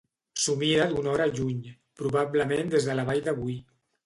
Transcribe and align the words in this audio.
S'ho 0.43 0.53
mira 0.61 0.87
d'una 0.93 1.11
hora 1.11 1.27
lluny, 1.33 1.59
probablement 2.01 2.73
des 2.73 2.89
de 2.89 2.97
la 3.01 3.05
vall 3.13 3.23
de 3.31 3.37
Boí. 3.43 3.61